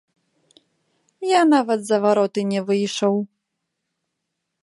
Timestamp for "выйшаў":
2.69-3.15